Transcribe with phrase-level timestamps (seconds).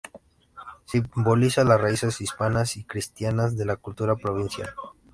[0.85, 4.71] Simboliza las raíces hispanas y cristianas de la cultura provincial.